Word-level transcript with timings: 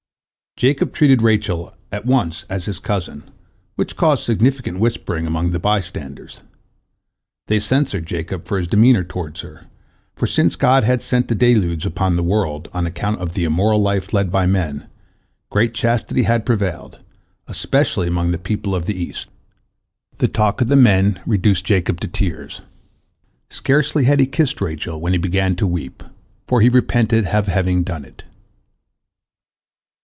Jacob 0.57 0.93
treated 0.93 1.23
Rachel 1.23 1.73
at 1.91 2.05
once 2.05 2.43
as 2.47 2.65
his 2.65 2.77
cousin, 2.77 3.23
which 3.77 3.95
caused 3.95 4.23
significant 4.23 4.79
whispering 4.79 5.25
among 5.25 5.49
the 5.51 5.59
by 5.59 5.79
standers. 5.79 6.43
They 7.47 7.59
censured 7.59 8.05
Jacob 8.05 8.45
for 8.47 8.59
his 8.59 8.67
demeanor 8.67 9.03
toward 9.03 9.39
her, 9.39 9.65
for 10.15 10.27
since 10.27 10.55
God 10.55 10.83
had 10.83 11.01
sent 11.01 11.29
the 11.29 11.35
deluge 11.35 11.83
upon 11.83 12.15
the 12.15 12.21
world, 12.21 12.69
on 12.73 12.85
account 12.85 13.19
of 13.21 13.33
the 13.33 13.43
immoral 13.43 13.81
life 13.81 14.13
led 14.13 14.31
by 14.31 14.45
men, 14.45 14.85
great 15.49 15.73
chastity 15.73 16.23
had 16.23 16.45
prevailed, 16.45 16.99
especially 17.47 18.07
among 18.07 18.29
the 18.29 18.37
people 18.37 18.75
of 18.75 18.85
the 18.85 18.93
east. 18.95 19.29
The 20.19 20.27
talk 20.27 20.61
of 20.61 20.67
the 20.67 20.75
men 20.75 21.19
reduced 21.25 21.65
Jacob 21.65 21.99
to 22.01 22.07
tears. 22.07 22.61
Scarcely 23.49 24.03
had 24.03 24.19
he 24.19 24.27
kissed 24.27 24.61
Rachel 24.61 24.99
when 25.01 25.13
he 25.13 25.17
began 25.17 25.55
to 25.55 25.65
weep, 25.65 26.03
for 26.45 26.61
he 26.61 26.69
repented 26.69 27.25
of 27.27 27.47
having 27.47 27.81
done 27.81 28.05
it. 28.05 28.25